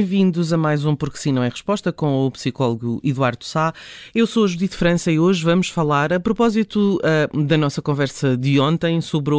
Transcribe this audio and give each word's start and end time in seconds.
Bem-vindos 0.00 0.50
a 0.50 0.56
mais 0.56 0.86
um 0.86 0.96
Porque 0.96 1.18
Sim 1.18 1.30
Não 1.30 1.42
é 1.42 1.50
Resposta 1.50 1.92
com 1.92 2.26
o 2.26 2.30
psicólogo 2.30 3.02
Eduardo 3.04 3.44
Sá. 3.44 3.70
Eu 4.14 4.26
sou 4.26 4.44
a 4.44 4.46
Judite 4.46 4.74
França 4.74 5.12
e 5.12 5.18
hoje 5.18 5.44
vamos 5.44 5.68
falar, 5.68 6.10
a 6.10 6.18
propósito 6.18 6.98
uh, 7.04 7.44
da 7.44 7.58
nossa 7.58 7.82
conversa 7.82 8.34
de 8.34 8.58
ontem, 8.58 9.02
sobre 9.02 9.34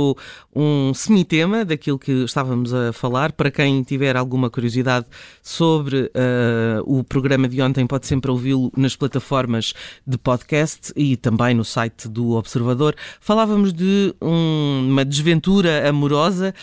um 0.56 0.94
semitema 0.94 1.66
daquilo 1.66 1.98
que 1.98 2.12
estávamos 2.12 2.72
a 2.76 2.94
falar. 2.94 3.32
Para 3.32 3.50
quem 3.50 3.82
tiver 3.82 4.16
alguma 4.16 4.52
curiosidade 4.52 5.08
sobre 5.42 6.02
uh, 6.02 6.84
o 6.86 7.04
programa 7.04 7.50
de 7.50 7.60
ontem, 7.60 7.88
pode 7.88 8.06
sempre 8.06 8.30
ouvi-lo 8.30 8.72
nas 8.78 8.96
plataformas 8.96 9.74
de 10.06 10.16
podcast 10.20 10.94
e 10.96 11.18
também 11.18 11.56
no 11.56 11.66
site 11.66 12.08
do 12.08 12.34
Observador. 12.34 12.96
Falávamos 13.20 13.74
de 13.74 14.14
um, 14.22 14.90
uma 14.92 15.04
desventura 15.04 15.90
amorosa 15.90 16.54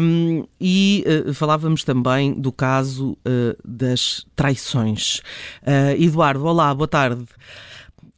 um, 0.00 0.46
e 0.60 1.04
uh, 1.26 1.34
falávamos 1.34 1.82
também 1.82 2.32
do 2.32 2.52
caso 2.52 3.18
das 3.64 4.24
traições. 4.34 5.18
Uh, 5.62 5.98
Eduardo, 5.98 6.44
olá, 6.44 6.74
boa 6.74 6.88
tarde. 6.88 7.24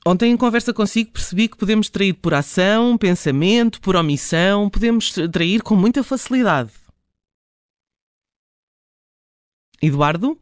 Ontem, 0.05 0.33
em 0.33 0.37
conversa 0.37 0.73
consigo, 0.73 1.13
percebi 1.13 1.49
que 1.49 1.57
podemos 1.57 1.89
trair 1.89 2.13
por 2.15 2.35
ação, 2.35 2.99
pensamento, 2.99 3.81
por 3.81 3.95
omissão, 3.95 4.69
podemos 4.69 5.13
trair 5.33 5.63
com 5.63 5.77
muita 5.77 6.03
facilidade. 6.03 6.73
Eduardo? 9.81 10.39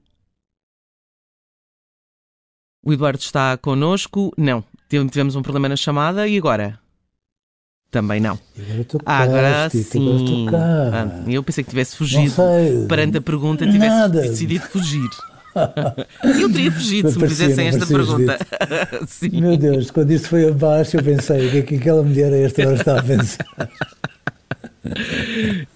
O 2.82 2.92
Eduardo 2.92 3.18
está 3.18 3.56
connosco? 3.58 4.32
Não. 4.36 4.64
Tivemos 4.88 5.36
um 5.36 5.42
problema 5.42 5.68
na 5.68 5.76
chamada 5.76 6.26
e 6.26 6.36
agora? 6.36 6.80
Também 7.90 8.20
não. 8.20 8.38
Ah, 9.04 9.22
agora 9.22 9.68
sim. 9.70 10.46
Ah, 10.54 11.08
eu 11.26 11.42
pensei 11.42 11.64
que 11.64 11.70
tivesse 11.70 11.96
fugido 11.96 12.34
perante 12.88 13.18
a 13.18 13.20
pergunta, 13.20 13.66
tivesse 13.66 13.96
Nada. 13.96 14.22
decidido 14.22 14.64
fugir. 14.66 15.10
eu 16.40 16.52
teria 16.52 16.70
fugido 16.70 17.10
se 17.10 17.18
me 17.18 17.28
fizessem 17.28 17.66
esta 17.66 17.84
pergunta. 17.84 18.38
Meu 19.32 19.56
Deus, 19.56 19.90
quando 19.90 20.12
isto 20.12 20.28
foi 20.28 20.48
abaixo, 20.48 20.96
eu 20.96 21.02
pensei: 21.02 21.48
o 21.48 21.50
que 21.50 21.58
é 21.58 21.62
que 21.62 21.74
aquela 21.76 22.04
mulher 22.04 22.32
a 22.32 22.36
esta 22.36 22.62
hora 22.62 22.76
está 22.76 23.00
a 23.00 23.02
pensar? 23.02 23.44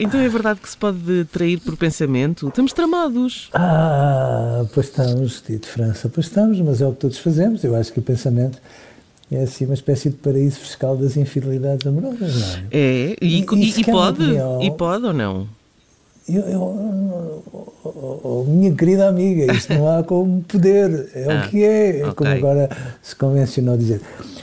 então 0.00 0.20
é 0.20 0.28
verdade 0.28 0.58
que 0.60 0.68
se 0.68 0.76
pode 0.76 1.24
trair 1.26 1.60
por 1.60 1.76
pensamento? 1.76 2.48
Estamos 2.48 2.72
tramados. 2.72 3.50
Ah, 3.54 4.64
pois 4.74 4.86
estamos, 4.86 5.40
Tito 5.40 5.68
França, 5.68 6.08
pois 6.08 6.26
estamos, 6.26 6.60
mas 6.60 6.80
é 6.80 6.86
o 6.86 6.92
que 6.92 6.98
todos 6.98 7.18
fazemos. 7.18 7.62
Eu 7.62 7.76
acho 7.76 7.92
que 7.92 8.00
o 8.00 8.02
pensamento 8.02 8.58
é 9.36 9.42
assim 9.42 9.64
uma 9.64 9.74
espécie 9.74 10.10
de 10.10 10.16
paraíso 10.16 10.60
fiscal 10.60 10.96
das 10.96 11.16
infidelidades 11.16 11.86
amorosas, 11.86 12.40
não 12.40 12.48
é? 12.48 12.60
É, 12.70 13.16
e, 13.20 13.40
e, 13.40 13.46
e, 13.54 13.80
e 13.80 13.84
pode, 13.84 14.24
e 14.62 14.70
pode 14.70 15.06
ou 15.06 15.12
não? 15.12 15.48
Eu, 16.28 16.42
eu, 16.42 16.60
oh, 17.84 18.20
oh, 18.22 18.44
minha 18.44 18.72
querida 18.72 19.08
amiga, 19.08 19.52
isto 19.52 19.74
não 19.74 19.88
há 19.88 20.04
como 20.04 20.42
poder, 20.42 21.10
é 21.14 21.24
ah, 21.24 21.44
o 21.44 21.48
que 21.48 21.64
é, 21.64 22.00
é 22.00 22.06
okay. 22.06 22.14
como 22.14 22.30
agora 22.30 22.70
se 23.02 23.16
convencionou 23.16 23.76
dizer. 23.76 24.00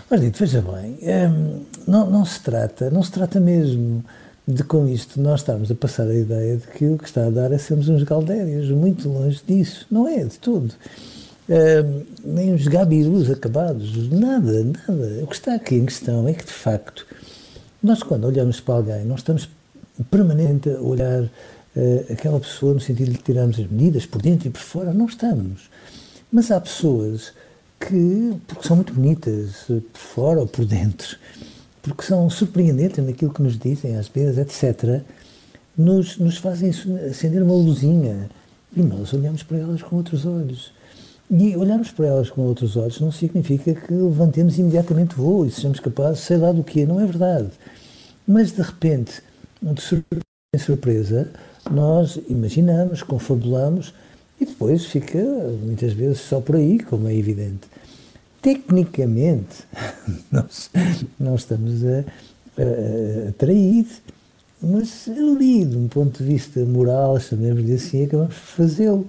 Mas 0.10 0.20
dito, 0.20 0.40
veja 0.40 0.62
bem, 0.62 0.98
hum, 1.02 1.62
não, 1.88 2.10
não 2.10 2.26
se 2.26 2.42
trata, 2.42 2.90
não 2.90 3.02
se 3.02 3.12
trata 3.12 3.40
mesmo 3.40 4.04
de 4.46 4.64
com 4.64 4.88
isto 4.88 5.22
nós 5.22 5.42
estarmos 5.42 5.72
a 5.72 5.76
passar 5.76 6.08
a 6.08 6.16
ideia 6.16 6.58
de 6.58 6.68
que 6.68 6.86
o 6.86 6.98
que 6.98 7.06
está 7.06 7.28
a 7.28 7.30
dar 7.30 7.52
é 7.52 7.58
sermos 7.58 7.88
uns 7.88 8.04
galdérios, 8.04 8.70
muito 8.72 9.08
longe 9.08 9.40
disso, 9.48 9.86
não 9.90 10.08
é 10.08 10.24
de 10.24 10.38
tudo. 10.40 10.74
Uh, 11.50 12.06
nem 12.24 12.54
os 12.54 12.68
gabirus 12.68 13.28
acabados, 13.32 14.08
nada, 14.12 14.64
nada. 14.64 15.24
O 15.24 15.28
que 15.28 15.34
está 15.34 15.56
aqui 15.56 15.76
em 15.76 15.86
questão 15.86 16.28
é 16.28 16.34
que, 16.34 16.46
de 16.46 16.54
facto, 16.54 17.08
nós, 17.82 18.04
quando 18.04 18.26
olhamos 18.26 18.60
para 18.60 18.76
alguém, 18.76 19.04
nós 19.04 19.22
estamos 19.22 19.50
permanentemente 20.12 20.70
a 20.70 20.80
olhar 20.80 21.24
uh, 21.24 22.14
aquela 22.14 22.40
pessoa 22.40 22.76
no 22.76 22.80
sentido 22.80 23.12
de 23.12 23.18
que 23.18 23.24
tiramos 23.24 23.60
as 23.60 23.66
medidas 23.66 24.06
por 24.06 24.22
dentro 24.22 24.48
e 24.48 24.52
por 24.52 24.62
fora, 24.62 24.94
não 24.94 25.08
estamos. 25.08 25.72
Mas 26.32 26.52
há 26.52 26.62
pessoas 26.62 27.34
que, 27.80 28.38
porque 28.48 28.68
são 28.68 28.76
muito 28.76 28.94
bonitas 28.94 29.68
uh, 29.70 29.82
por 29.82 30.00
fora 30.00 30.40
ou 30.42 30.48
por 30.48 30.66
dentro, 30.66 31.18
porque 31.82 32.04
são 32.04 32.30
surpreendentes 32.30 33.04
naquilo 33.04 33.34
que 33.34 33.42
nos 33.42 33.58
dizem, 33.58 33.96
às 33.96 34.08
vezes, 34.08 34.38
etc., 34.38 35.02
nos, 35.76 36.18
nos 36.20 36.38
fazem 36.38 36.70
acender 37.10 37.42
uma 37.42 37.56
luzinha 37.56 38.30
e 38.76 38.82
nós 38.82 39.14
olhamos 39.14 39.42
para 39.42 39.58
elas 39.58 39.82
com 39.82 39.96
outros 39.96 40.26
olhos. 40.26 40.78
E 41.32 41.56
olharmos 41.56 41.92
para 41.92 42.08
elas 42.08 42.30
com 42.30 42.42
outros 42.42 42.76
olhos 42.76 43.00
não 43.00 43.12
significa 43.12 43.74
que 43.74 43.94
levantemos 43.94 44.58
imediatamente 44.58 45.16
voo 45.16 45.46
e 45.46 45.52
sejamos 45.52 45.80
capazes, 45.80 46.22
sei 46.22 46.38
lá 46.38 46.52
do 46.52 46.64
que, 46.64 46.86
não 46.86 47.00
é 47.00 47.06
verdade. 47.06 47.50
Mas 48.28 48.52
de 48.52 48.62
repente, 48.62 49.22
de 49.62 49.82
surpresa 49.82 50.24
em 50.56 50.58
surpresa, 50.58 51.30
nós 51.70 52.20
imaginamos, 52.28 53.04
confabulamos 53.04 53.94
e 54.42 54.46
depois 54.46 54.86
fica 54.86 55.20
muitas 55.64 55.94
vezes 55.94 56.22
só 56.22 56.42
por 56.42 56.56
aí, 56.56 56.80
como 56.80 57.08
é 57.08 57.16
evidente. 57.16 57.68
Tecnicamente, 58.42 59.68
nós 60.32 60.72
não 61.20 61.36
estamos 61.36 61.86
a, 61.86 62.00
a, 62.58 63.30
a 63.30 63.32
trair, 63.34 63.86
mas 64.60 65.08
ali, 65.08 65.64
de 65.66 65.78
um 65.78 65.88
ponto 65.88 66.24
de 66.24 66.32
vista 66.32 66.66
moral, 66.66 67.20
chamemos-lhe 67.20 67.74
assim, 67.74 68.06
acabamos 68.06 68.34
por 68.34 68.42
fazê-lo. 68.42 69.08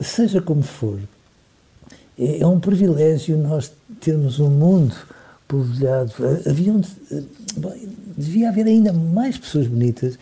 Seja 0.00 0.42
como 0.42 0.62
for, 0.62 0.98
é, 2.18 2.40
é 2.40 2.46
um 2.46 2.60
privilégio 2.60 3.36
nós 3.36 3.72
termos 4.00 4.40
um 4.40 4.50
mundo 4.50 4.94
polvilhado. 5.48 6.12
Havia 6.48 6.72
devia 8.16 8.48
haver 8.48 8.66
ainda 8.66 8.92
mais 8.92 9.36
pessoas 9.36 9.66
bonitas, 9.66 10.18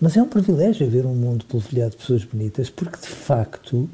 mas 0.00 0.16
é 0.16 0.22
um 0.22 0.28
privilégio 0.28 0.86
haver 0.86 1.06
um 1.06 1.14
mundo 1.14 1.44
polvilhado 1.44 1.92
de 1.92 1.96
pessoas 1.98 2.24
bonitas, 2.24 2.70
porque 2.70 2.98
de 3.00 3.08
facto 3.08 3.88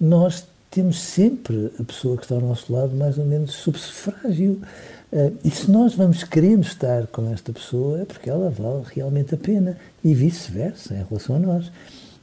nós 0.00 0.46
temos 0.70 1.00
sempre 1.00 1.70
a 1.78 1.84
pessoa 1.84 2.16
que 2.16 2.22
está 2.22 2.34
ao 2.34 2.40
nosso 2.40 2.72
lado 2.72 2.94
mais 2.96 3.18
ou 3.18 3.24
menos 3.24 3.52
subsufrágio. 3.52 4.60
Uh, 5.12 5.36
e 5.44 5.50
se 5.50 5.70
nós 5.70 5.94
vamos 5.94 6.24
querendo 6.24 6.62
estar 6.62 7.06
com 7.08 7.30
esta 7.30 7.52
pessoa 7.52 8.00
é 8.00 8.04
porque 8.06 8.30
ela 8.30 8.48
vale 8.48 8.82
realmente 8.94 9.34
a 9.34 9.38
pena 9.38 9.76
e 10.02 10.14
vice-versa 10.14 10.94
em 10.94 11.04
relação 11.06 11.36
a 11.36 11.38
nós 11.38 11.70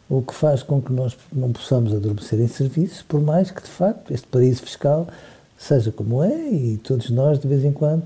o 0.09 0.21
que 0.23 0.33
faz 0.33 0.63
com 0.63 0.81
que 0.81 0.91
nós 0.91 1.15
não 1.31 1.51
possamos 1.51 1.93
adormecer 1.93 2.39
em 2.39 2.47
serviço, 2.47 3.05
por 3.07 3.21
mais 3.21 3.51
que, 3.51 3.61
de 3.61 3.69
facto, 3.69 4.11
este 4.11 4.25
paraíso 4.27 4.63
fiscal 4.63 5.07
seja 5.57 5.91
como 5.91 6.23
é 6.23 6.49
e 6.49 6.79
todos 6.83 7.09
nós, 7.11 7.39
de 7.39 7.47
vez 7.47 7.63
em 7.63 7.71
quando, 7.71 8.03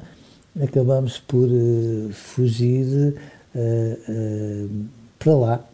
acabamos 0.62 1.20
por 1.20 1.48
uh, 1.48 2.10
fugir 2.12 3.16
uh, 3.56 4.12
uh, 4.12 4.86
para 5.18 5.34
lá. 5.34 5.66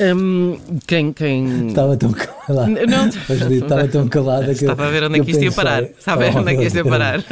Um, 0.00 0.58
quem, 0.86 1.12
quem. 1.12 1.68
Estava 1.68 1.96
tão 1.96 2.10
calada. 2.46 2.86
Não, 2.86 3.08
estava 3.08 3.88
tão 3.88 4.08
calada 4.08 4.46
que. 4.46 4.64
Estava 4.64 4.86
a 4.86 4.90
ver 4.90 5.04
onde 5.04 5.20
é 5.20 5.24
que 5.24 5.30
isto 5.30 5.44
ia 5.44 5.52
parar. 5.52 5.82
Estava 5.82 6.26
a 6.26 6.30
ver 6.30 6.38
onde 6.38 6.52
é 6.52 6.56
que 6.56 6.64
isto 6.64 6.76
ia 6.76 6.84
parar. 6.84 7.24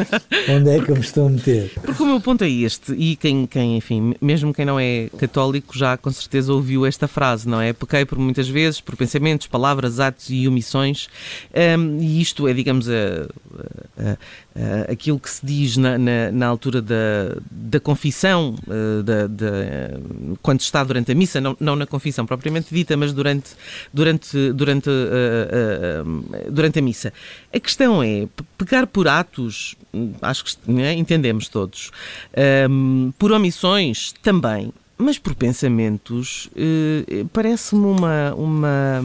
Onde 0.49 0.70
é 0.70 0.81
que 0.81 0.91
eu 0.91 0.97
me 0.97 1.00
estou 1.00 1.26
a 1.26 1.31
meter? 1.31 1.70
Porque 1.82 2.03
o 2.03 2.06
meu 2.06 2.20
ponto 2.20 2.44
é 2.44 2.50
este, 2.50 2.93
e 2.93 3.17
quem, 3.17 3.47
quem, 3.47 3.76
enfim, 3.76 4.14
mesmo 4.20 4.53
quem 4.53 4.64
não 4.64 4.79
é 4.79 5.09
católico 5.19 5.76
já 5.76 5.97
com 5.97 6.11
certeza 6.11 6.53
ouviu 6.53 6.87
esta 6.87 7.06
frase, 7.06 7.49
não 7.49 7.61
é? 7.61 7.73
Pequei 7.73 8.05
por 8.05 8.19
muitas 8.19 8.49
vezes, 8.49 8.81
por 8.81 8.97
pensamentos, 8.97 9.47
palavras, 9.47 10.00
atos 10.00 10.31
e 10.31 10.47
omissões, 10.49 11.09
um, 11.79 11.99
e 12.00 12.20
isto 12.20 12.49
é, 12.49 12.53
digamos, 12.53 12.88
a, 12.88 13.29
a, 13.99 14.17
Uh, 14.55 14.93
aquilo 14.93 15.19
que 15.19 15.31
se 15.31 15.47
diz 15.47 15.79
na, 15.79 15.97
na, 15.97 16.31
na 16.31 16.47
altura 16.47 16.82
da, 16.82 17.38
da 17.50 17.81
confissão, 17.81 18.55
uh, 18.67 19.03
da, 19.03 19.26
da, 19.26 19.47
uh, 19.47 20.38
quando 20.43 20.61
está 20.61 20.85
durante 20.85 21.11
a 21.11 21.15
missa, 21.15 21.41
não, 21.41 21.56
não 21.58 21.75
na 21.75 21.87
confissão 21.87 22.26
propriamente 22.26 22.67
dita, 22.70 22.94
mas 22.94 23.15
durante, 23.15 23.53
durante, 23.94 24.53
durante, 24.53 24.91
durante 26.50 26.78
a 26.78 26.82
missa. 26.82 27.12
A 27.52 27.58
questão 27.58 28.02
é, 28.02 28.26
pegar 28.56 28.87
por 28.87 29.08
atos 29.08 29.76
acho 30.20 30.44
que 30.44 30.70
né, 30.70 30.94
entendemos 30.94 31.49
todos. 31.49 31.90
Um, 32.70 33.12
por 33.19 33.32
omissões, 33.32 34.14
também. 34.22 34.72
Mas 34.96 35.19
por 35.19 35.34
pensamentos, 35.34 36.46
uh, 36.46 37.28
parece-me 37.32 37.84
uma, 37.84 38.34
uma, 38.34 39.04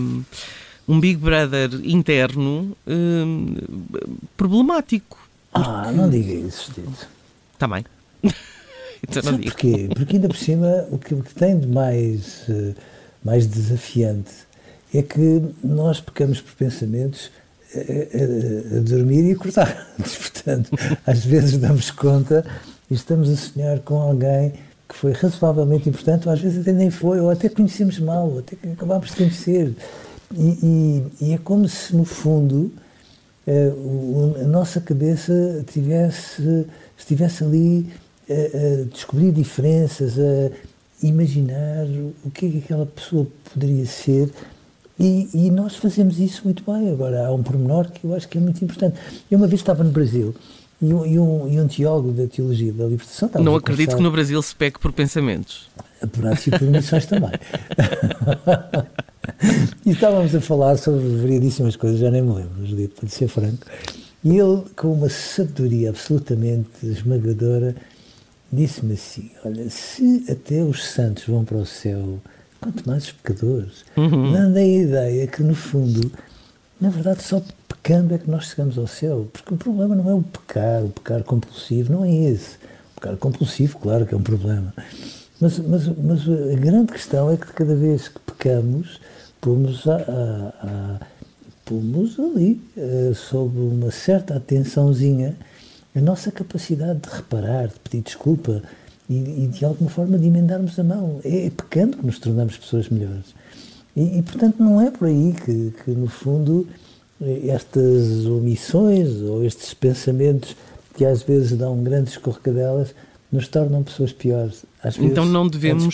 um 0.88 1.00
Big 1.00 1.18
Brother 1.18 1.70
interno 1.84 2.78
uh, 2.86 4.28
problemático. 4.36 5.18
Ah, 5.54 5.92
não 5.92 6.10
diga 6.10 6.34
isso, 6.34 6.72
Tito. 6.72 7.08
Está 7.54 7.68
bem. 7.68 7.84
então 9.02 9.24
não 9.24 9.40
digo. 9.40 9.52
Porquê? 9.52 9.90
Porque 9.96 10.16
ainda 10.18 10.28
por 10.28 10.38
cima, 10.38 10.86
o 10.92 11.00
que, 11.00 11.16
o 11.16 11.24
que 11.24 11.34
tem 11.34 11.60
de 11.60 11.68
mais, 11.68 12.48
uh, 12.48 12.76
mais 13.24 13.48
desafiante 13.48 14.47
é 14.94 15.02
que 15.02 15.42
nós 15.64 16.00
pecamos 16.00 16.42
por 16.42 16.54
pensamentos 16.54 17.32
a, 17.76 17.80
a, 17.80 18.78
a 18.78 18.82
dormir 18.82 19.30
e 19.30 19.34
acordar. 19.34 19.88
Portanto, 19.98 20.72
às 21.06 21.26
vezes 21.26 21.58
damos 21.58 21.92
conta 21.92 22.46
e 22.90 22.94
estamos 22.94 23.30
a 23.30 23.36
sonhar 23.36 23.80
com 23.80 24.02
alguém 24.02 24.54
que 24.88 24.96
foi 24.96 25.12
razoavelmente 25.12 25.90
importante, 25.90 26.28
ou 26.28 26.34
às 26.34 26.40
vezes 26.40 26.62
até 26.62 26.72
nem 26.72 26.90
foi, 26.90 27.20
ou 27.20 27.30
até 27.30 27.50
conhecemos 27.50 28.00
mal, 28.00 28.30
ou 28.30 28.40
até 28.40 28.56
acabámos 28.72 29.10
de 29.10 29.16
conhecer. 29.18 29.76
E, 30.34 31.04
e, 31.22 31.26
e 31.26 31.34
é 31.34 31.38
como 31.38 31.68
se, 31.68 31.94
no 31.96 32.06
fundo, 32.06 32.72
eh, 33.46 33.72
a 34.42 34.48
nossa 34.48 34.80
cabeça 34.80 35.64
tivesse, 35.72 36.66
estivesse 36.98 37.44
ali 37.44 37.90
a, 38.30 38.34
a, 38.34 38.84
descobrir 38.86 39.32
diferenças, 39.32 40.18
a 40.20 40.52
imaginar 41.02 41.86
o 42.26 42.32
que 42.32 42.46
é 42.46 42.50
que 42.50 42.58
aquela 42.60 42.86
pessoa 42.86 43.28
poderia 43.54 43.86
ser. 43.86 44.30
E, 45.00 45.30
e, 45.34 45.52
nós 45.52 45.76
fazemos 45.76 46.20
isso 46.20 46.42
muito 46.46 46.64
bem. 46.66 46.92
Agora, 46.92 47.28
há 47.28 47.32
um 47.32 47.44
pormenor 47.44 47.92
que 47.92 48.04
eu 48.04 48.16
acho 48.16 48.28
que 48.28 48.38
é 48.38 48.42
muito 48.42 48.64
importante. 48.64 48.98
Eu 49.30 49.38
uma 49.38 49.48
vez 49.48 49.62
estava 49.62 49.84
no 49.84 49.92
Brasil 49.92 50.34
e 50.82 50.94
um, 50.94 51.06
e 51.06 51.20
um, 51.20 51.48
e 51.48 51.60
um 51.60 51.68
teólogo 51.68 52.12
da 52.12 52.28
teologia 52.28 52.74
da 52.74 52.86
libertação. 52.86 53.30
Não 53.44 53.56
acredito 53.56 53.96
que 53.96 54.02
no 54.02 54.12
Brasil 54.12 54.42
se 54.42 54.56
peque 54.56 54.80
por 54.80 54.92
pensamentos. 54.92 55.70
Por 56.12 56.26
atos 56.26 56.48
e 56.48 56.52
por 56.52 56.64
missões 56.64 57.06
também. 57.06 57.30
e 59.86 59.92
estávamos 59.92 60.34
a 60.36 60.42
falar 60.42 60.78
sobre 60.78 61.18
variedíssimas 61.18 61.76
coisas, 61.76 62.00
já 62.00 62.12
nem 62.12 62.22
me 62.22 62.34
lembro, 62.34 62.90
para 62.90 63.10
ser 63.10 63.28
franco. 63.28 63.66
E 64.24 64.38
ele, 64.38 64.64
com 64.76 64.94
uma 64.94 65.10
sabedoria 65.10 65.90
absolutamente 65.90 66.70
esmagadora, 66.84 67.76
disse-me 68.52 68.94
assim: 68.94 69.32
Olha, 69.44 69.70
se 69.70 70.26
até 70.30 70.64
os 70.64 70.86
santos 70.86 71.26
vão 71.26 71.44
para 71.44 71.58
o 71.58 71.66
céu, 71.66 72.20
quanto 72.60 72.88
mais 72.88 73.06
os 73.06 73.12
pecadores, 73.12 73.86
uhum. 73.96 74.32
dando 74.32 74.58
a 74.58 74.64
ideia 74.64 75.28
que, 75.28 75.44
no 75.44 75.56
fundo, 75.56 76.12
na 76.80 76.90
verdade, 76.90 77.24
só 77.24 77.42
pecando 77.68 78.14
é 78.14 78.18
que 78.18 78.30
nós 78.30 78.46
chegamos 78.46 78.78
ao 78.78 78.88
céu. 78.88 79.28
Porque 79.32 79.54
o 79.54 79.58
problema 79.58 79.96
não 79.96 80.10
é 80.10 80.14
o 80.14 80.22
pecar, 80.22 80.84
o 80.84 80.90
pecar 80.90 81.24
compulsivo, 81.24 81.94
não 81.94 82.06
é 82.06 82.14
esse. 82.14 82.56
O 82.92 83.02
pecar 83.02 83.18
compulsivo, 83.18 83.78
claro 83.80 84.06
que 84.06 84.14
é 84.14 84.18
um 84.18 84.24
problema. 84.24 84.74
Mas, 85.40 85.60
mas, 85.60 85.88
mas 85.88 86.22
a 86.22 86.56
grande 86.56 86.92
questão 86.92 87.32
é 87.32 87.38
que 87.38 87.48
cada 87.48 87.76
vez 87.76 88.08
que 88.08 88.20
pecamos, 88.20 89.00
pomos, 89.40 89.88
a, 89.88 89.96
a, 89.96 91.00
a, 91.00 91.00
pomos 91.64 92.20
ali, 92.20 92.62
uh, 92.76 93.14
sob 93.14 93.58
uma 93.58 93.92
certa 93.92 94.36
atençãozinha, 94.36 95.36
a 95.96 96.02
nossa 96.02 96.32
capacidade 96.32 97.00
de 97.00 97.10
reparar, 97.10 97.68
de 97.68 97.80
pedir 97.80 98.04
desculpa 98.04 98.62
e, 99.10 99.44
e 99.44 99.48
de 99.48 99.66
alguma 99.66 99.90
forma 99.90 100.18
de 100.18 100.28
emendarmos 100.28 100.78
a 100.80 100.84
mão. 100.84 101.20
É, 101.24 101.48
é 101.48 101.50
pecando 101.50 101.98
que 101.98 102.06
nos 102.06 102.20
tornamos 102.20 102.58
pessoas 102.58 102.90
melhores. 102.90 103.36
E, 103.96 104.20
e, 104.20 104.22
portanto, 104.22 104.56
não 104.60 104.80
é 104.82 104.92
por 104.92 105.08
aí 105.08 105.34
que, 105.44 105.74
que, 105.84 105.92
no 105.92 106.08
fundo, 106.08 106.68
estas 107.48 108.26
omissões 108.26 109.22
ou 109.22 109.44
estes 109.44 109.74
pensamentos 109.74 110.56
que 110.96 111.06
às 111.06 111.24
vezes 111.24 111.58
dão 111.58 111.82
grandes 111.84 112.14
escorregadelas 112.14 112.94
nos 113.32 113.48
tornam 113.48 113.84
pessoas 113.84 114.14
piores. 114.14 114.66
Às 114.84 114.98
então 114.98 115.26
não 115.26 115.48
devemos 115.48 115.94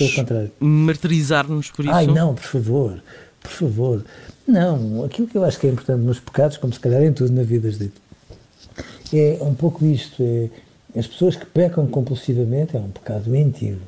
martirizar-nos 0.60 1.72
por 1.72 1.86
isso? 1.86 1.94
Ai, 1.94 2.08
não, 2.08 2.36
por 2.36 2.44
favor, 2.44 3.02
por 3.42 3.52
favor. 3.52 4.06
Não, 4.48 5.06
aquilo 5.06 5.28
que 5.28 5.38
eu 5.38 5.44
acho 5.44 5.60
que 5.60 5.68
é 5.68 5.72
importante 5.72 6.02
nos 6.02 6.20
pecados, 6.20 6.58
como 6.58 6.74
se 6.74 6.80
calhar 6.80 7.02
em 7.02 7.14
tudo 7.14 7.32
na 7.32 7.44
vida, 7.44 7.70
é 9.14 9.38
um 9.42 9.54
pouco 9.54 9.86
isto, 9.86 10.22
é 10.22 10.50
as 10.96 11.08
pessoas 11.08 11.36
que 11.36 11.46
pecam 11.46 11.88
compulsivamente, 11.88 12.76
é 12.76 12.80
um 12.80 12.90
pecado 12.90 13.36
íntimo, 13.36 13.82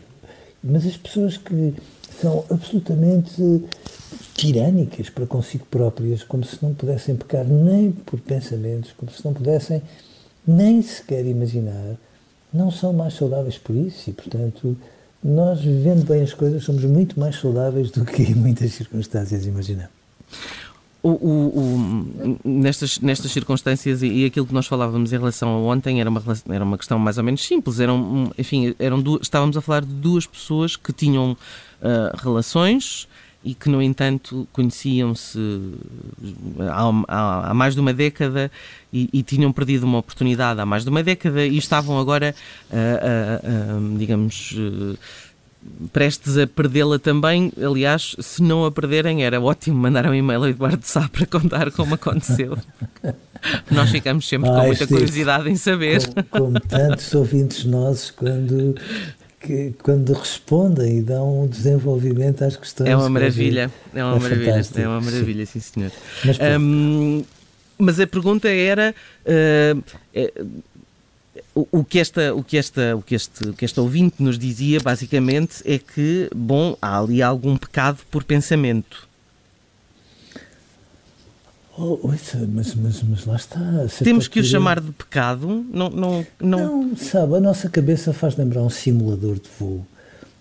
mas 0.63 0.85
as 0.85 0.97
pessoas 0.97 1.37
que 1.37 1.73
são 2.19 2.43
absolutamente 2.49 3.63
tirânicas 4.33 5.09
para 5.09 5.25
consigo 5.25 5.65
próprias, 5.65 6.23
como 6.23 6.43
se 6.43 6.57
não 6.61 6.73
pudessem 6.73 7.15
pecar 7.15 7.45
nem 7.45 7.91
por 7.91 8.19
pensamentos, 8.19 8.91
como 8.97 9.11
se 9.11 9.23
não 9.23 9.33
pudessem 9.33 9.81
nem 10.47 10.81
sequer 10.81 11.25
imaginar, 11.25 11.95
não 12.53 12.71
são 12.71 12.93
mais 12.93 13.13
saudáveis 13.13 13.57
por 13.57 13.75
isso 13.75 14.09
e, 14.09 14.13
portanto, 14.13 14.77
nós 15.23 15.61
vivendo 15.61 16.05
bem 16.05 16.21
as 16.21 16.33
coisas 16.33 16.63
somos 16.63 16.83
muito 16.83 17.19
mais 17.19 17.35
saudáveis 17.37 17.91
do 17.91 18.05
que 18.05 18.23
em 18.23 18.33
muitas 18.35 18.71
circunstâncias 18.73 19.45
imaginamos. 19.45 19.91
O, 21.05 21.09
o, 21.09 21.59
o, 21.59 22.39
nestas, 22.43 22.99
nestas 22.99 23.31
circunstâncias 23.31 24.01
e, 24.01 24.07
e, 24.07 24.25
aquilo 24.25 24.47
que 24.47 24.53
nós 24.55 24.65
falávamos 24.65 25.13
em 25.13 25.17
relação 25.19 25.49
a 25.49 25.59
ontem 25.59 26.01
era 26.01 26.09
uma, 26.09 26.23
era 26.49 26.63
uma 26.63 26.79
questão 26.79 26.97
mais 26.97 27.19
ou 27.19 27.23
menos 27.23 27.45
simples. 27.45 27.79
Eram, 27.79 28.31
enfim, 28.35 28.73
eram 28.79 28.99
duas, 28.99 29.21
estávamos 29.21 29.55
a 29.55 29.61
falar 29.61 29.85
de 29.85 29.93
duas 29.93 30.25
pessoas 30.25 30.75
que 30.75 30.91
tinham 30.91 31.33
uh, 31.33 32.17
relações 32.17 33.07
e 33.43 33.53
que, 33.53 33.69
no 33.69 33.83
entanto, 33.83 34.47
conheciam-se 34.51 35.37
há, 36.59 36.89
há, 37.07 37.51
há, 37.51 37.53
mais 37.53 37.75
de 37.75 37.81
uma 37.81 37.93
década 37.93 38.51
e, 38.91 39.07
e, 39.13 39.21
tinham 39.21 39.53
perdido 39.53 39.83
uma 39.83 39.99
oportunidade 39.99 40.59
há 40.59 40.65
mais 40.65 40.83
de 40.83 40.89
uma 40.89 41.03
década 41.03 41.45
e 41.45 41.55
estavam 41.55 41.99
agora, 41.99 42.33
uh, 42.71 43.77
uh, 43.77 43.97
digamos 43.99 44.55
prestes 45.91 46.37
a 46.37 46.47
perdê-la 46.47 46.99
também. 46.99 47.51
Aliás, 47.61 48.15
se 48.19 48.41
não 48.41 48.65
a 48.65 48.71
perderem, 48.71 49.23
era 49.23 49.39
ótimo 49.41 49.77
mandar 49.77 50.05
um 50.05 50.13
e-mail 50.13 50.43
ao 50.43 50.49
Eduardo 50.49 50.85
Sá 50.85 51.09
para 51.09 51.25
contar 51.25 51.71
como 51.71 51.95
aconteceu. 51.95 52.57
Nós 53.69 53.91
ficamos 53.91 54.27
sempre 54.27 54.49
com 54.49 54.61
muita 54.61 54.87
curiosidade 54.87 55.49
em 55.49 55.55
saber. 55.55 56.01
Como, 56.07 56.25
como 56.29 56.59
tantos 56.59 57.13
ouvintes 57.13 57.65
nossos, 57.65 58.11
quando 58.11 58.75
que, 59.45 59.73
quando 59.83 60.13
respondem 60.13 60.97
e 60.97 61.01
dão 61.01 61.43
um 61.43 61.47
desenvolvimento 61.47 62.43
às 62.43 62.57
questões. 62.57 62.89
É 62.89 62.95
uma 62.95 63.09
maravilha, 63.09 63.71
é 63.93 64.03
uma 64.03 64.17
é 64.17 64.19
maravilha, 64.19 64.65
é 64.75 64.87
uma 64.87 65.01
maravilha, 65.01 65.45
sim, 65.45 65.59
sim 65.59 65.73
senhor. 65.73 65.91
Mas, 66.23 66.37
um, 66.59 67.23
mas, 67.77 67.99
a 67.99 68.07
pergunta 68.07 68.49
era. 68.49 68.93
Uh, 69.23 69.83
é, 70.13 70.33
o, 71.55 71.67
o, 71.71 71.83
que 71.85 71.99
esta, 71.99 72.35
o, 72.35 72.43
que 72.43 72.57
esta, 72.57 72.95
o, 72.95 73.01
que 73.01 73.15
este, 73.15 73.49
o 73.49 73.53
que 73.53 73.63
esta 73.63 73.81
ouvinte 73.81 74.21
nos 74.21 74.37
dizia, 74.37 74.79
basicamente, 74.81 75.63
é 75.65 75.79
que, 75.79 76.29
bom, 76.35 76.77
há 76.81 76.99
ali 76.99 77.23
algum 77.23 77.55
pecado 77.55 77.99
por 78.11 78.25
pensamento. 78.25 79.07
Oh, 81.77 81.99
ouça, 82.03 82.47
mas, 82.51 82.75
mas, 82.75 83.01
mas 83.03 83.25
lá 83.25 83.35
está. 83.35 83.59
Temos 84.03 84.27
que 84.27 84.39
o 84.39 84.43
chamar 84.43 84.79
de 84.79 84.91
pecado? 84.91 85.65
Não, 85.71 85.89
não, 85.89 86.27
não... 86.39 86.83
não, 86.83 86.97
sabe, 86.97 87.35
a 87.35 87.39
nossa 87.39 87.69
cabeça 87.69 88.13
faz 88.13 88.35
lembrar 88.35 88.61
um 88.61 88.69
simulador 88.69 89.35
de 89.35 89.49
voo. 89.57 89.85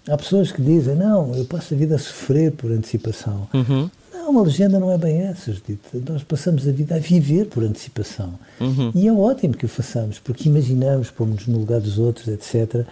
Há 0.08 0.16
pessoas 0.16 0.52
que 0.52 0.60
dizem, 0.60 0.96
não, 0.96 1.34
eu 1.34 1.44
passo 1.44 1.74
a 1.74 1.76
vida 1.76 1.94
a 1.94 1.98
sofrer 1.98 2.52
por 2.52 2.70
antecipação. 2.70 3.48
Uhum. 3.54 3.90
Não, 4.24 4.30
uma 4.30 4.42
legenda 4.42 4.80
não 4.80 4.90
é 4.90 4.96
bem 4.96 5.20
essa, 5.20 5.52
Judita. 5.52 6.00
Nós 6.08 6.22
passamos 6.22 6.66
a 6.66 6.72
vida 6.72 6.94
a 6.94 6.98
viver 6.98 7.44
por 7.44 7.62
antecipação. 7.62 8.38
Uhum. 8.58 8.90
E 8.94 9.06
é 9.06 9.12
ótimo 9.12 9.52
que 9.52 9.66
o 9.66 9.68
façamos, 9.68 10.18
porque 10.18 10.48
imaginamos, 10.48 11.10
pomos-nos 11.10 11.46
no 11.46 11.58
lugar 11.58 11.78
dos 11.78 11.98
outros, 11.98 12.28
etc. 12.28 12.86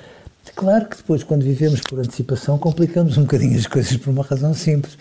Claro 0.54 0.90
que 0.90 0.98
depois, 0.98 1.24
quando 1.24 1.42
vivemos 1.42 1.80
por 1.80 1.98
antecipação, 1.98 2.58
complicamos 2.58 3.16
um 3.16 3.22
bocadinho 3.22 3.56
as 3.58 3.66
coisas 3.66 3.96
por 3.96 4.10
uma 4.10 4.22
razão 4.22 4.52
simples. 4.52 4.98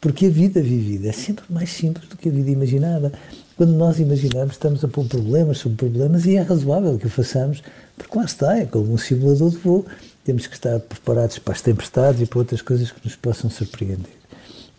Porque 0.00 0.26
a 0.26 0.30
vida 0.30 0.60
vivida 0.60 1.10
é 1.10 1.12
sempre 1.12 1.44
mais 1.48 1.70
simples 1.70 2.08
do 2.08 2.16
que 2.16 2.28
a 2.28 2.32
vida 2.32 2.50
imaginada. 2.50 3.12
Quando 3.56 3.72
nós 3.72 4.00
imaginamos, 4.00 4.54
estamos 4.54 4.84
a 4.84 4.88
pôr 4.88 5.04
problemas 5.06 5.58
sobre 5.58 5.78
problemas 5.78 6.26
e 6.26 6.34
é 6.34 6.42
razoável 6.42 6.98
que 6.98 7.06
o 7.06 7.10
façamos, 7.10 7.62
porque 7.96 8.18
lá 8.18 8.24
está, 8.24 8.58
é 8.58 8.66
como 8.66 8.92
um 8.92 8.98
simulador 8.98 9.50
de 9.50 9.58
voo. 9.58 9.86
Temos 10.24 10.48
que 10.48 10.54
estar 10.54 10.80
preparados 10.80 11.38
para 11.38 11.54
as 11.54 11.62
tempestades 11.62 12.20
e 12.20 12.26
para 12.26 12.40
outras 12.40 12.62
coisas 12.62 12.90
que 12.90 12.98
nos 13.04 13.14
possam 13.14 13.48
surpreender. 13.48 14.17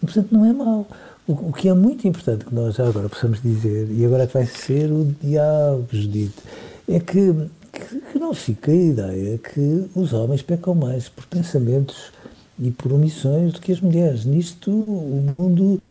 E, 0.01 0.05
portanto, 0.05 0.27
não 0.31 0.45
é 0.45 0.53
mau. 0.53 0.87
O, 1.27 1.33
o, 1.49 1.53
que 1.53 1.69
é 1.69 1.73
muito 1.73 2.07
importante 2.07 2.45
que 2.45 2.55
nós 2.55 2.75
já 2.75 2.87
agora 2.87 3.07
possamos 3.07 3.41
dizer, 3.41 3.87
e 3.91 4.05
agora 4.05 4.25
que 4.25 4.33
vai 4.33 4.45
ser 4.45 4.91
o 4.91 5.13
diabo 5.21 5.87
dito, 5.91 6.41
é 6.87 6.99
que, 6.99 7.33
que, 7.71 8.01
que 8.11 8.19
não 8.19 8.33
fica 8.33 8.71
a 8.71 8.75
ideia 8.75 9.37
que 9.37 9.85
os 9.95 10.13
homens 10.13 10.41
pecam 10.41 10.73
mais 10.73 11.07
por 11.07 11.25
pensamentos 11.27 12.11
e 12.59 12.71
por 12.71 12.91
omissões 12.91 13.53
do 13.53 13.61
que 13.61 13.71
as 13.71 13.79
mulheres. 13.79 14.25
Nisto 14.25 14.71
o 14.71 15.35
mundo 15.37 15.81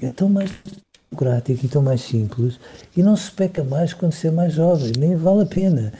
é 0.00 0.10
tão 0.10 0.28
mais 0.28 0.50
democrático 1.10 1.64
e 1.64 1.68
tão 1.68 1.82
mais 1.82 2.02
simples 2.02 2.58
e 2.96 3.02
não 3.02 3.16
se 3.16 3.30
peca 3.30 3.64
mais 3.64 3.94
quando 3.94 4.12
se 4.12 4.26
é 4.26 4.30
mais 4.30 4.52
jovem, 4.52 4.92
nem 4.98 5.16
vale 5.16 5.42
a 5.42 5.46
pena. 5.46 5.92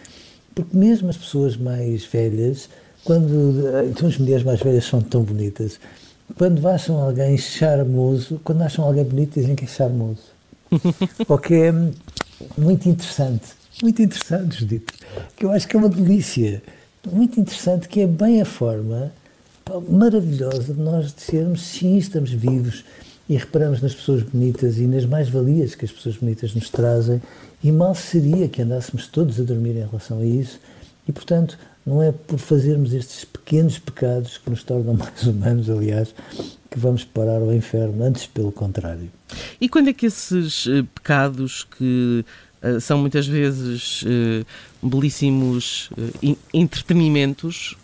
Porque 0.54 0.76
mesmo 0.76 1.08
as 1.08 1.16
pessoas 1.16 1.56
mais 1.56 2.04
velhas, 2.04 2.68
quando. 3.04 3.62
Então 3.88 4.08
as 4.08 4.18
mulheres 4.18 4.44
mais 4.44 4.60
velhas 4.60 4.84
são 4.84 5.00
tão 5.00 5.22
bonitas, 5.22 5.78
quando 6.36 6.66
acham 6.68 7.00
alguém 7.00 7.36
charmoso, 7.36 8.40
quando 8.44 8.62
acham 8.62 8.84
alguém 8.84 9.04
bonito, 9.04 9.40
dizem 9.40 9.54
que 9.54 9.64
é 9.64 9.68
charmoso. 9.68 10.22
o 11.26 11.38
que 11.38 11.54
é 11.54 11.72
muito 12.56 12.88
interessante. 12.88 13.46
muito 13.82 14.02
interessante, 14.02 14.60
Judito, 14.60 14.92
que 15.36 15.44
eu 15.44 15.52
acho 15.52 15.66
que 15.66 15.76
é 15.76 15.78
uma 15.78 15.88
delícia, 15.88 16.62
muito 17.10 17.40
interessante, 17.40 17.88
que 17.88 18.00
é 18.00 18.06
bem 18.06 18.40
a 18.40 18.44
forma 18.44 19.12
maravilhosa 19.88 20.72
de 20.72 20.80
nós 20.80 21.12
dizermos 21.12 21.62
sim, 21.62 21.96
estamos 21.98 22.30
vivos 22.30 22.84
e 23.28 23.36
reparamos 23.36 23.82
nas 23.82 23.94
pessoas 23.94 24.22
bonitas 24.22 24.78
e 24.78 24.86
nas 24.86 25.04
mais-valias 25.04 25.74
que 25.74 25.84
as 25.84 25.92
pessoas 25.92 26.16
bonitas 26.16 26.54
nos 26.54 26.70
trazem 26.70 27.20
e 27.62 27.70
mal 27.70 27.94
seria 27.94 28.48
que 28.48 28.62
andássemos 28.62 29.06
todos 29.06 29.38
a 29.38 29.42
dormir 29.42 29.76
em 29.76 29.86
relação 29.86 30.20
a 30.20 30.24
isso 30.24 30.58
e, 31.08 31.12
portanto, 31.12 31.58
não 31.86 32.02
é 32.02 32.12
por 32.12 32.38
fazermos 32.38 32.92
estes 32.92 33.24
pequenos 33.24 33.78
pecados 33.78 34.36
que 34.36 34.50
nos 34.50 34.62
tornam 34.62 34.92
mais 34.98 35.22
humanos, 35.22 35.70
aliás, 35.70 36.14
que 36.70 36.78
vamos 36.78 37.04
parar 37.04 37.40
ao 37.40 37.54
inferno, 37.54 38.04
antes 38.04 38.26
pelo 38.26 38.52
contrário. 38.52 39.10
E 39.58 39.68
quando 39.68 39.88
é 39.88 39.92
que 39.94 40.06
esses 40.06 40.66
uh, 40.66 40.84
pecados 40.94 41.64
que 41.64 42.24
uh, 42.62 42.80
são 42.80 42.98
muitas 42.98 43.26
vezes 43.26 44.02
uh, 44.02 44.86
belíssimos 44.86 45.90
entretenimentos 46.52 47.76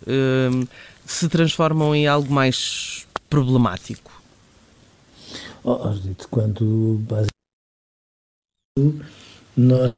se 1.05 1.27
transformam 1.27 1.93
em 1.95 2.07
algo 2.07 2.31
mais 2.31 3.05
problemático? 3.29 4.11
Oh, 5.63 5.89
dito, 5.89 6.27
quando 6.29 7.01
basicamente 7.01 7.35
nós 9.57 9.93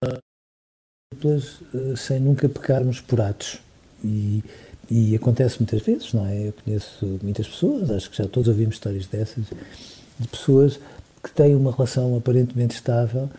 sem 1.96 2.20
nunca 2.20 2.50
pecarmos 2.50 3.00
por 3.00 3.22
atos. 3.22 3.60
E, 4.04 4.44
e 4.90 5.16
acontece 5.16 5.58
muitas 5.60 5.82
vezes, 5.82 6.14
não 6.14 6.26
é? 6.26 6.48
Eu 6.48 6.54
conheço 6.64 7.20
muitas 7.24 7.48
pessoas, 7.48 7.90
acho 7.90 8.10
que 8.10 8.18
já 8.18 8.28
todos 8.28 8.48
ouvimos 8.48 8.76
histórias 8.76 9.08
dessas, 9.08 9.46
de 10.20 10.28
pessoas 10.28 10.80
que 11.24 11.32
têm 11.32 11.56
uma 11.56 11.72
relação 11.72 12.16
aparentemente 12.16 12.76
estável, 12.76 13.30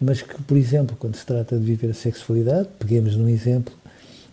mas 0.00 0.22
que, 0.22 0.42
por 0.42 0.56
exemplo, 0.56 0.96
quando 0.98 1.16
se 1.16 1.24
trata 1.24 1.58
de 1.58 1.64
viver 1.64 1.90
a 1.90 1.94
sexualidade, 1.94 2.68
peguemos 2.78 3.16
num 3.16 3.28
exemplo, 3.28 3.74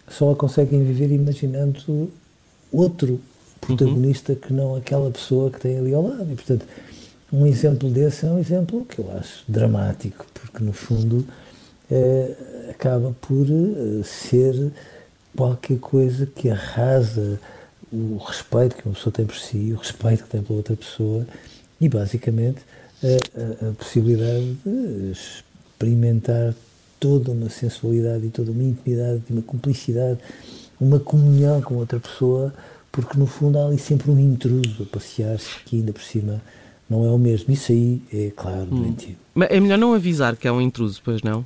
só 0.07 0.31
a 0.31 0.35
conseguem 0.35 0.83
viver 0.83 1.11
imaginando 1.11 2.11
outro 2.71 3.19
protagonista 3.61 4.33
uhum. 4.33 4.39
que 4.39 4.53
não 4.53 4.75
aquela 4.75 5.09
pessoa 5.11 5.49
que 5.49 5.59
tem 5.59 5.77
ali 5.77 5.93
ao 5.93 6.07
lado. 6.07 6.31
E, 6.31 6.35
portanto, 6.35 6.65
um 7.31 7.45
exemplo 7.45 7.89
desse 7.89 8.25
é 8.25 8.29
um 8.29 8.39
exemplo 8.39 8.85
que 8.85 8.99
eu 8.99 9.11
acho 9.17 9.43
dramático, 9.47 10.25
porque, 10.33 10.63
no 10.63 10.73
fundo, 10.73 11.25
é, 11.89 12.35
acaba 12.69 13.15
por 13.21 13.45
é, 13.45 14.03
ser 14.03 14.71
qualquer 15.35 15.79
coisa 15.79 16.25
que 16.25 16.49
arrasa 16.49 17.39
o 17.91 18.17
respeito 18.17 18.75
que 18.75 18.85
uma 18.85 18.95
pessoa 18.95 19.13
tem 19.13 19.25
por 19.25 19.35
si, 19.35 19.73
o 19.73 19.77
respeito 19.77 20.23
que 20.23 20.29
tem 20.29 20.41
pela 20.41 20.57
outra 20.57 20.75
pessoa 20.75 21.25
e, 21.79 21.87
basicamente, 21.87 22.59
a, 23.03 23.67
a, 23.67 23.69
a 23.69 23.73
possibilidade 23.73 24.57
de 24.65 25.11
experimentar 25.11 26.53
toda 26.99 27.31
uma 27.31 27.49
sensualidade 27.49 28.25
e 28.25 28.29
toda 28.29 28.51
uma 28.51 28.63
intimidade 28.63 29.21
e 29.29 29.33
uma 29.33 29.41
cumplicidade, 29.41 30.19
uma 30.79 30.99
comunhão 30.99 31.61
com 31.61 31.75
outra 31.75 31.99
pessoa, 31.99 32.53
porque 32.91 33.17
no 33.17 33.27
fundo 33.27 33.59
há 33.59 33.65
ali 33.65 33.77
sempre 33.77 34.09
um 34.09 34.19
intruso 34.19 34.83
a 34.83 34.85
passear-se 34.85 35.59
que 35.65 35.77
ainda 35.77 35.93
por 35.93 36.01
cima 36.01 36.41
não 36.89 37.05
é 37.05 37.11
o 37.11 37.17
mesmo. 37.17 37.53
Isso 37.53 37.71
aí 37.71 38.01
é 38.13 38.31
claro, 38.35 38.67
hum. 38.71 38.81
doentio. 38.81 39.15
Mas 39.33 39.49
é 39.51 39.59
melhor 39.59 39.77
não 39.77 39.93
avisar 39.93 40.35
que 40.35 40.47
é 40.47 40.51
um 40.51 40.61
intruso, 40.61 41.01
pois 41.03 41.21
não? 41.21 41.45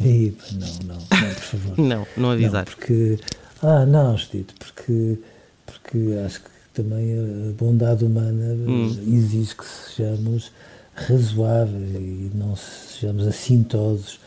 E, 0.00 0.36
não, 0.52 0.94
não, 0.94 0.94
não, 0.94 1.34
por 1.34 1.42
favor. 1.42 1.78
não, 1.78 2.06
não 2.16 2.30
avisar. 2.30 2.64
Não, 2.66 2.72
porque, 2.72 3.18
ah, 3.62 3.86
não, 3.86 4.14
Estito, 4.14 4.54
porque, 4.58 5.18
porque 5.64 5.98
acho 6.24 6.40
que 6.40 6.50
também 6.74 7.14
a 7.18 7.52
bondade 7.52 8.04
humana 8.04 8.54
hum. 8.54 8.86
exige 9.06 9.54
que 9.54 9.64
sejamos 9.64 10.52
razoáveis 10.94 11.94
e 11.94 12.30
não 12.34 12.54
sejamos 12.56 13.26
assintosos 13.26 14.18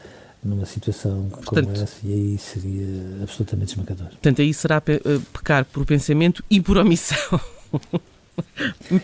numa 0.43 0.65
situação 0.65 1.27
Portanto, 1.29 1.65
como 1.65 1.83
essa 1.83 1.97
e 2.03 2.13
aí 2.13 2.37
seria 2.37 3.23
absolutamente 3.23 3.73
esmagador. 3.73 4.07
Portanto, 4.07 4.41
aí 4.41 4.53
será 4.53 4.79
pe 4.79 4.93
eh, 4.93 5.19
pecar 5.33 5.65
por 5.65 5.85
pensamento 5.85 6.43
e 6.49 6.61
por 6.61 6.77
omissão. 6.77 7.39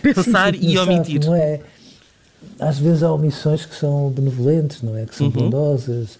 Pensar 0.02 0.54
sim, 0.54 0.62
sim, 0.62 0.68
e 0.70 0.78
omitir. 0.78 1.26
Não 1.26 1.36
é? 1.36 1.60
Às 2.60 2.80
vezes 2.80 3.04
há 3.04 3.12
omissões 3.12 3.66
que 3.66 3.76
são 3.76 4.10
benevolentes, 4.10 4.82
não 4.82 4.98
é? 4.98 5.06
Que 5.06 5.14
são 5.14 5.28
uhum. 5.28 5.34
bondosas 5.34 6.18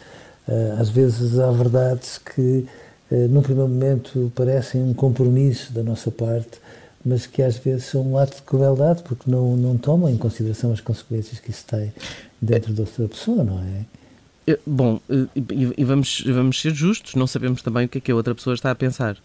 às 0.80 0.90
vezes 0.90 1.40
há 1.40 1.52
verdades 1.52 2.18
que, 2.18 2.66
eh, 3.12 3.28
num 3.28 3.42
primeiro 3.42 3.70
momento, 3.70 4.32
parecem 4.36 4.82
um 4.82 4.94
compromisso 4.94 5.74
da 5.74 5.82
nossa 5.84 6.12
parte, 6.12 6.60
mas 7.04 7.26
que 7.26 7.42
às 7.42 7.58
vezes 7.58 7.86
são 7.86 8.02
um 8.02 8.18
ato 8.18 8.38
de 8.38 8.42
crueldade, 8.44 9.04
porque 9.04 9.30
não, 9.30 9.56
não 9.56 9.78
tomam 9.78 10.10
em 10.10 10.18
consideração 10.18 10.72
as 10.72 10.82
consequências 10.82 11.40
que 11.40 11.52
isso 11.52 11.66
tem 11.66 11.94
dentro 12.42 12.74
da 12.74 12.82
outra 12.82 13.08
pessoa, 13.08 13.44
não 13.44 13.60
é? 13.60 14.52
é 14.52 14.60
bom, 14.66 15.00
e, 15.36 15.84
vamos, 15.84 16.22
vamos 16.22 16.62
ser 16.62 16.74
justos, 16.74 17.16
não 17.16 17.28
sabemos 17.28 17.62
também 17.62 17.86
o 17.86 17.90
que 17.90 17.98
é 17.98 18.02
que 18.02 18.12
a 18.12 18.16
outra 18.16 18.34
pessoa 18.36 18.54
está 18.54 18.72
a 18.72 18.76
pensar. 18.76 19.18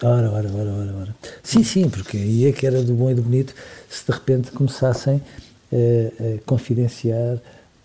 Ora, 0.00 0.30
ora, 0.30 0.48
ora, 0.52 0.70
ora, 0.70 0.94
ora. 1.00 1.16
Sim, 1.42 1.64
sim, 1.64 1.88
porque 1.88 2.16
aí 2.16 2.46
é 2.46 2.52
que 2.52 2.64
era 2.64 2.82
do 2.82 2.94
bom 2.94 3.10
e 3.10 3.14
do 3.14 3.22
bonito 3.22 3.52
se 3.88 4.06
de 4.06 4.12
repente 4.12 4.52
começassem 4.52 5.20
eh, 5.72 6.12
a 6.20 6.48
confidenciar 6.48 7.38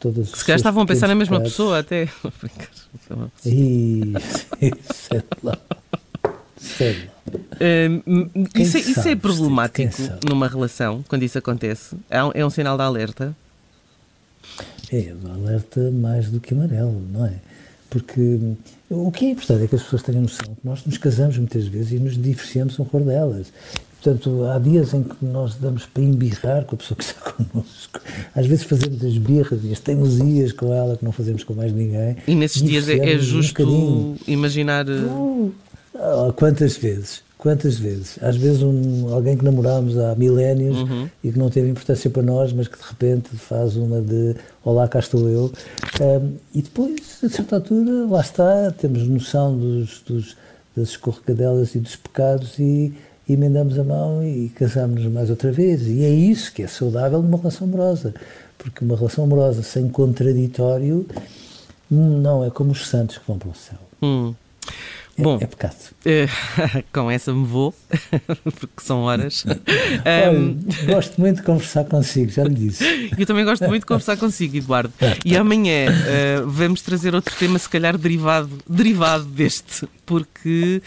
todas 0.03 0.29
Se 0.29 0.43
calhar 0.43 0.57
estavam 0.57 0.83
a 0.83 0.85
pensar 0.85 1.07
na 1.07 1.15
mesma 1.15 1.39
pessoa 1.39 1.79
até. 1.79 2.09
Ih, 3.45 4.13
sei 4.91 5.23
lá. 5.41 5.57
Sei 6.57 6.93
lá. 7.05 7.13
Uh, 7.33 8.59
isso, 8.59 8.77
é, 8.77 8.79
isso, 8.81 9.07
é 9.07 9.15
problemático 9.15 9.93
numa 10.27 10.47
relação, 10.47 11.03
quando 11.07 11.23
isso 11.23 11.37
acontece? 11.37 11.95
É 12.09 12.21
um, 12.23 12.31
é 12.33 12.45
um 12.45 12.49
sinal 12.49 12.75
de 12.75 12.83
alerta? 12.83 13.35
É, 14.91 15.13
um 15.23 15.33
alerta 15.33 15.89
mais 15.91 16.29
do 16.29 16.39
que 16.39 16.53
amarelo, 16.53 17.01
não 17.11 17.25
é? 17.25 17.33
Porque 17.89 18.39
o 18.89 19.11
que 19.11 19.25
é 19.25 19.29
importante 19.29 19.63
é 19.63 19.67
que 19.67 19.75
as 19.75 19.83
pessoas 19.83 20.03
tenham 20.03 20.21
noção 20.21 20.55
que 20.55 20.65
nós 20.65 20.85
nos 20.85 20.97
casamos 20.97 21.37
muitas 21.37 21.67
vezes 21.67 21.93
e 21.93 21.99
nos 21.99 22.21
divorciamos 22.21 22.77
um 22.79 22.85
cor 22.85 23.01
delas. 23.01 23.53
Portanto, 24.03 24.43
há 24.43 24.59
dias 24.59 24.93
em 24.93 25.01
que 25.01 25.15
nós 25.21 25.55
damos 25.55 25.85
para 25.85 26.03
embirrar 26.03 26.65
com 26.65 26.75
a 26.75 26.77
pessoa 26.77 26.97
que 26.97 27.05
está 27.05 27.21
connosco. 27.31 28.01
Às 28.35 28.45
vezes 28.45 28.65
fazemos 28.65 29.03
as 29.03 29.17
birras 29.17 29.61
e 29.63 29.71
as 29.71 29.79
teimosias 29.79 30.51
com 30.51 30.73
ela 30.73 30.97
que 30.97 31.05
não 31.05 31.13
fazemos 31.13 31.45
com 31.45 31.53
mais 31.53 31.71
ninguém. 31.71 32.17
E 32.27 32.35
nesses 32.35 32.61
dias 32.61 32.89
é, 32.89 32.97
é 32.97 33.17
justo 33.17 33.63
um 33.63 34.17
imaginar. 34.27 34.85
Uh, 34.89 35.53
quantas 36.35 36.75
vezes? 36.75 37.23
Quantas 37.37 37.77
vezes? 37.77 38.17
Às 38.21 38.35
vezes 38.35 38.61
um, 38.61 39.13
alguém 39.13 39.37
que 39.37 39.45
namorámos 39.45 39.97
há 39.97 40.15
milénios 40.15 40.77
uhum. 40.79 41.09
e 41.23 41.31
que 41.31 41.39
não 41.39 41.49
teve 41.49 41.69
importância 41.69 42.09
para 42.09 42.23
nós, 42.23 42.51
mas 42.51 42.67
que 42.67 42.77
de 42.77 42.83
repente 42.83 43.29
faz 43.37 43.77
uma 43.77 44.01
de 44.01 44.35
Olá, 44.65 44.85
cá 44.87 44.99
estou 44.99 45.29
eu. 45.29 45.51
Um, 46.01 46.33
e 46.53 46.61
depois, 46.61 47.19
a 47.23 47.29
certa 47.29 47.55
altura, 47.55 48.05
lá 48.09 48.19
está, 48.19 48.71
temos 48.71 49.07
noção 49.07 49.57
dos, 49.57 50.01
dos, 50.05 50.37
das 50.75 50.89
escorregadelas 50.89 51.75
e 51.75 51.79
dos 51.79 51.95
pecados 51.95 52.59
e 52.59 52.93
emendamos 53.27 53.77
a 53.79 53.83
mão 53.83 54.23
e 54.23 54.49
casamos-nos 54.49 55.11
mais 55.11 55.29
outra 55.29 55.51
vez. 55.51 55.87
E 55.87 56.03
é 56.03 56.09
isso 56.09 56.53
que 56.53 56.63
é 56.63 56.67
saudável 56.67 57.21
numa 57.21 57.37
relação 57.37 57.67
amorosa. 57.67 58.13
Porque 58.57 58.83
uma 58.83 58.95
relação 58.95 59.23
amorosa 59.23 59.63
sem 59.63 59.89
contraditório 59.89 61.05
não 61.89 62.43
é 62.43 62.49
como 62.49 62.71
os 62.71 62.87
santos 62.87 63.17
que 63.17 63.27
vão 63.27 63.37
para 63.37 63.49
o 63.49 63.55
céu. 63.55 63.77
Hum. 64.01 64.33
É, 65.17 65.21
Bom, 65.21 65.37
é 65.39 65.45
pecado. 65.45 65.75
Eh, 66.05 66.27
com 66.91 67.09
essa 67.09 67.31
me 67.31 67.45
vou, 67.45 67.73
porque 68.43 68.81
são 68.81 69.01
horas. 69.01 69.45
um, 70.35 70.59
gosto 70.91 71.21
muito 71.21 71.37
de 71.37 71.43
conversar 71.43 71.85
consigo, 71.85 72.31
já 72.31 72.43
lhe 72.43 72.55
disse. 72.55 72.83
Eu 73.17 73.25
também 73.25 73.45
gosto 73.45 73.67
muito 73.67 73.81
de 73.81 73.85
conversar 73.85 74.17
consigo, 74.17 74.57
Eduardo. 74.57 74.91
E 75.23 75.37
amanhã 75.37 75.87
uh, 75.91 76.49
vamos 76.49 76.81
trazer 76.81 77.13
outro 77.13 77.35
tema, 77.35 77.59
se 77.59 77.69
calhar 77.69 77.95
derivado, 77.95 78.49
derivado 78.67 79.25
deste, 79.25 79.87
porque. 80.03 80.81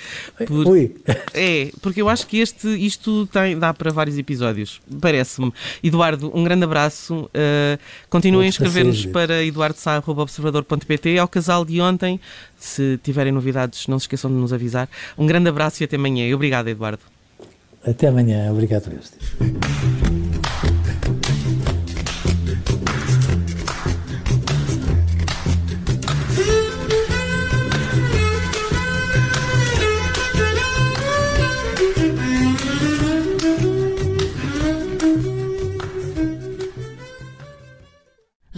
Por, 0.45 0.67
Ui. 0.67 0.97
É, 1.33 1.71
porque 1.81 2.03
eu 2.03 2.09
acho 2.09 2.27
que 2.27 2.39
este, 2.39 2.69
isto 2.69 3.27
tem, 3.29 3.57
dá 3.57 3.73
para 3.73 3.93
vários 3.93 4.19
episódios, 4.19 4.81
parece-me. 5.01 5.53
Eduardo, 5.83 6.33
um 6.35 6.43
grande 6.43 6.65
abraço. 6.65 7.27
Uh, 7.27 7.79
continuem 8.11 8.47
a 8.47 8.51
escrever-nos 8.51 9.07
para 9.07 9.45
eduardosá.observador.pt. 9.45 11.19
Ao 11.19 11.29
casal 11.29 11.65
de 11.65 11.81
ontem, 11.81 12.21
se 12.59 12.99
tiverem 13.03 13.33
novidades, 13.33 13.87
não 13.87 13.99
se 13.99 14.05
esqueçam 14.05 14.31
de 14.31 14.37
nos 14.37 14.53
avisar. 14.53 14.89
Um 15.17 15.27
grande 15.27 15.49
abraço 15.49 15.83
e 15.83 15.85
até 15.85 15.97
amanhã. 15.97 16.35
Obrigado, 16.35 16.69
Eduardo. 16.69 17.03
Até 17.85 18.09
amanhã. 18.09 18.51
Obrigado, 18.51 18.91
Deus. 18.91 19.13